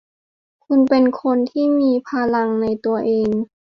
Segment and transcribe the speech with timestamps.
[0.65, 3.29] คุณเป็นคนที่มีพลังในตัวเอง